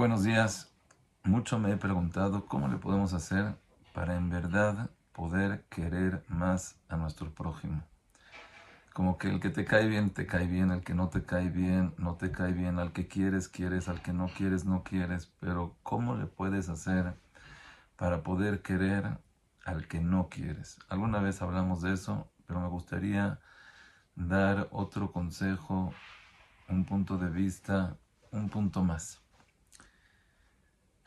[0.00, 0.72] buenos días.
[1.24, 3.56] Mucho me he preguntado cómo le podemos hacer
[3.92, 7.82] para en verdad poder querer más a nuestro prójimo.
[8.94, 11.50] Como que el que te cae bien, te cae bien, el que no te cae
[11.50, 15.34] bien, no te cae bien, al que quieres, quieres, al que no quieres, no quieres,
[15.38, 17.14] pero ¿cómo le puedes hacer
[17.96, 19.18] para poder querer
[19.66, 20.78] al que no quieres?
[20.88, 23.38] Alguna vez hablamos de eso, pero me gustaría
[24.14, 25.92] dar otro consejo,
[26.70, 27.98] un punto de vista,
[28.32, 29.20] un punto más.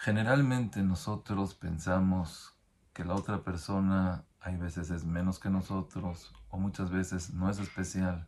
[0.03, 2.53] Generalmente nosotros pensamos
[2.91, 7.57] que la otra persona hay veces es menos que nosotros o muchas veces no es
[7.59, 8.27] especial.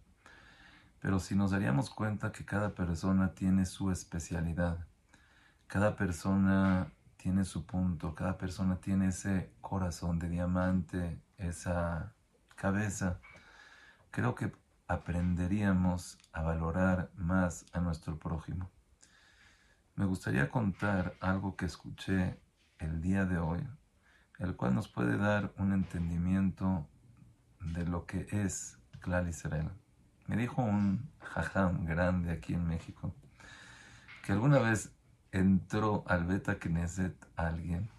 [1.01, 4.87] Pero si nos daríamos cuenta que cada persona tiene su especialidad,
[5.67, 12.13] cada persona tiene su punto, cada persona tiene ese corazón de diamante, esa
[12.55, 13.19] cabeza,
[14.11, 14.53] creo que
[14.87, 18.71] aprenderíamos a valorar más a nuestro prójimo.
[19.97, 22.37] Me gustaría contar algo que escuché
[22.79, 23.65] el día de hoy,
[24.39, 26.85] el cual nos puede dar un entendimiento
[27.61, 29.69] de lo que es Klal Israel.
[30.27, 33.15] Me dijo un jajam grande aquí en México
[34.21, 34.93] que alguna vez
[35.31, 37.89] entró al Beta Knesset alguien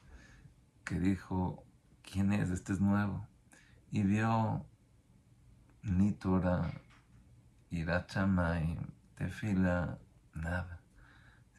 [0.85, 1.65] que dijo,
[2.03, 2.51] ¿quién es?
[2.51, 3.27] Este es nuevo.
[3.91, 4.67] Y vio
[5.81, 6.71] ni Torah,
[7.71, 8.77] Irachamay,
[9.15, 9.99] Tefila,
[10.35, 10.83] nada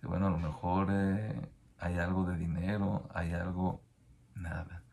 [0.04, 3.82] bueno, a lo mejor eh, hay algo de dinero, hay algo,
[4.36, 4.84] nada.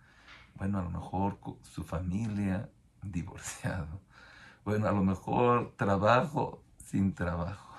[0.54, 2.68] Bueno, a lo mejor su familia
[3.02, 4.00] divorciado.
[4.64, 7.76] Bueno, a lo mejor trabajo sin trabajo.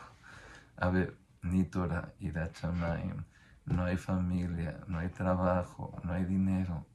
[0.77, 3.23] A ver, Nitora, Irachamayim,
[3.65, 6.85] no hay familia, no hay trabajo, no hay dinero.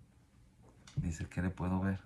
[0.97, 2.00] Dice, ¿qué le puedo ver?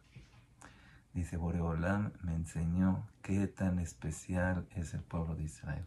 [1.15, 5.85] Dice, Boreolam me enseñó qué tan especial es el pueblo de Israel.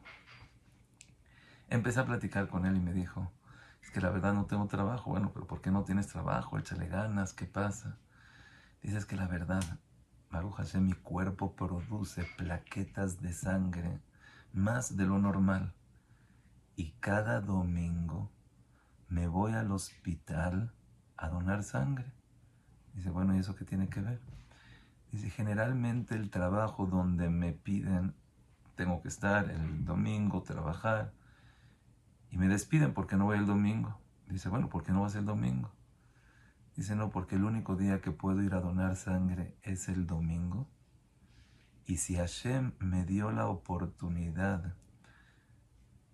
[1.70, 3.30] Empecé a platicar con él y me dijo,
[3.84, 5.12] es que la verdad no tengo trabajo.
[5.12, 6.58] Bueno, pero ¿por qué no tienes trabajo?
[6.58, 7.98] Échale ganas, ¿qué pasa?
[8.82, 9.64] Dices que la verdad,
[10.32, 14.00] Baruch Hashem, mi cuerpo produce plaquetas de sangre
[14.54, 15.74] más de lo normal.
[16.78, 18.32] Y cada domingo
[19.10, 20.72] me voy al hospital
[21.18, 22.14] a donar sangre.
[22.94, 24.22] Dice, bueno, ¿y eso qué tiene que ver?
[25.12, 28.16] Dice, generalmente el trabajo donde me piden,
[28.76, 31.14] tengo que estar el domingo, trabajar,
[32.30, 34.00] y me despiden porque no voy el domingo.
[34.28, 35.72] Dice, bueno, ¿por qué no vas el domingo?
[36.76, 40.68] Dice, no, porque el único día que puedo ir a donar sangre es el domingo.
[41.86, 44.76] Y si Hashem me dio la oportunidad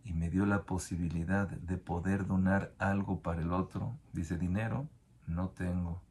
[0.03, 4.87] y me dio la posibilidad de poder donar algo para el otro, dice, dinero,
[5.27, 6.01] no tengo.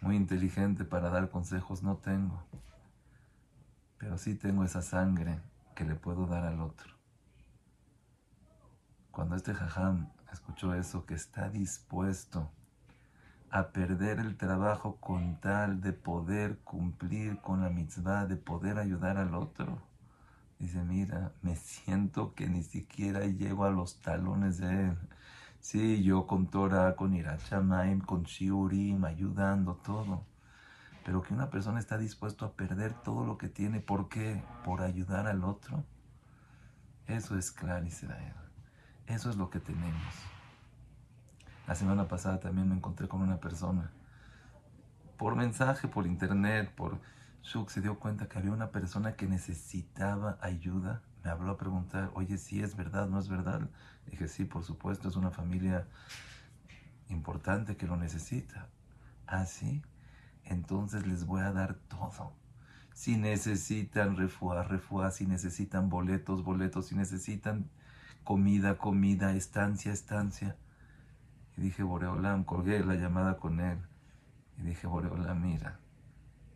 [0.00, 2.42] Muy inteligente para dar consejos, no tengo.
[3.98, 5.40] Pero sí tengo esa sangre
[5.74, 6.95] que le puedo dar al otro.
[9.16, 12.50] Cuando este jajam escuchó eso, que está dispuesto
[13.50, 19.16] a perder el trabajo con tal de poder cumplir con la mitzvah, de poder ayudar
[19.16, 19.80] al otro.
[20.58, 24.98] Dice, mira, me siento que ni siquiera llego a los talones de él.
[25.60, 30.26] Sí, yo con Torah, con Irachamaim, con Shiurim, ayudando, todo.
[31.06, 34.44] Pero que una persona está dispuesto a perder todo lo que tiene, ¿por qué?
[34.62, 35.84] Por ayudar al otro.
[37.06, 38.45] Eso es claro, Israel.
[39.06, 40.14] Eso es lo que tenemos.
[41.66, 43.90] La semana pasada también me encontré con una persona.
[45.16, 47.00] Por mensaje, por internet, por
[47.42, 51.02] Shuk, se dio cuenta que había una persona que necesitaba ayuda.
[51.22, 53.68] Me habló a preguntar, oye, si es verdad, no es verdad.
[54.06, 55.86] Dije, sí, por supuesto, es una familia
[57.08, 58.68] importante que lo necesita.
[59.26, 59.82] Ah, sí.
[60.44, 62.32] Entonces les voy a dar todo.
[62.92, 67.70] Si necesitan refuá, refuá, si necesitan boletos, boletos, si necesitan
[68.26, 70.56] comida, comida, estancia, estancia.
[71.56, 73.78] Y dije, Boreolam, colgué la llamada con él.
[74.58, 75.78] Y dije, Boreolam, mira,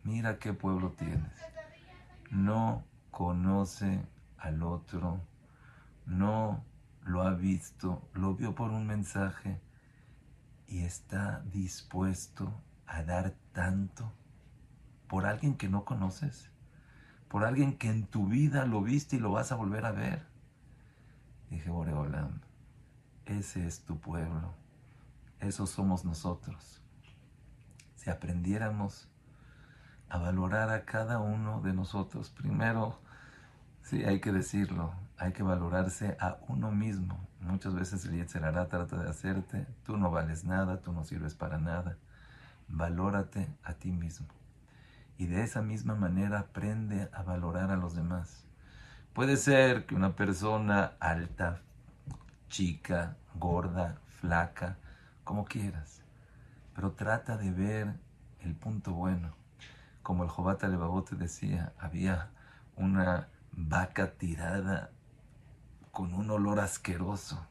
[0.03, 1.31] mira qué pueblo tienes.
[2.29, 4.05] No conoce
[4.37, 5.21] al otro,
[6.05, 6.61] no
[7.03, 9.61] lo ha visto, lo vio por un mensaje
[10.67, 12.53] y está dispuesto
[12.85, 14.11] a dar tanto
[15.07, 16.51] por alguien que no conoces,
[17.29, 20.31] por alguien que en tu vida lo viste y lo vas a volver a ver.
[21.51, 22.39] Dije, Boreolam,
[23.25, 24.53] ese es tu pueblo,
[25.41, 26.81] esos somos nosotros.
[27.97, 29.09] Si aprendiéramos
[30.07, 32.97] a valorar a cada uno de nosotros, primero,
[33.83, 37.19] sí, hay que decirlo, hay que valorarse a uno mismo.
[37.41, 41.57] Muchas veces el Yetzerará trata de hacerte, tú no vales nada, tú no sirves para
[41.57, 41.97] nada.
[42.69, 44.27] Valórate a ti mismo.
[45.17, 48.45] Y de esa misma manera aprende a valorar a los demás.
[49.13, 51.61] Puede ser que una persona alta,
[52.47, 54.77] chica, gorda, flaca,
[55.25, 56.01] como quieras.
[56.73, 57.93] Pero trata de ver
[58.39, 59.35] el punto bueno.
[60.01, 62.29] Como el Jobata Levabote decía, había
[62.77, 64.91] una vaca tirada
[65.91, 67.45] con un olor asqueroso.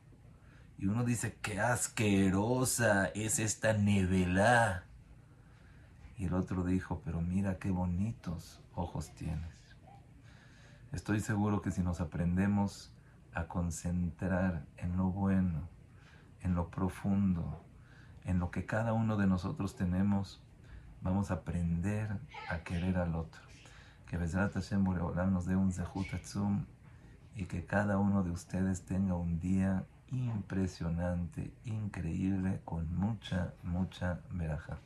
[0.79, 4.85] Y uno dice, qué asquerosa es esta nevela.
[6.17, 9.70] Y el otro dijo, pero mira qué bonitos ojos tienes.
[10.93, 12.91] Estoy seguro que si nos aprendemos
[13.33, 15.69] a concentrar en lo bueno,
[16.43, 17.63] en lo profundo,
[18.25, 20.43] en lo que cada uno de nosotros tenemos,
[21.01, 22.19] vamos a aprender
[22.51, 23.41] a querer al otro.
[24.09, 26.09] Que Bezrat Hashem nos dé un Zehut
[27.37, 34.81] y que cada uno de ustedes tenga un día impresionante, increíble, con mucha, mucha veraja.